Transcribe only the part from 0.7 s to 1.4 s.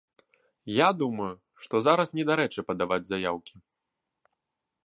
Я думаю,